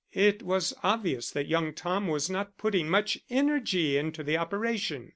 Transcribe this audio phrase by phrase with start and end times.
[0.13, 5.09] It was obvious that young Tom was not putting much energy into the operation.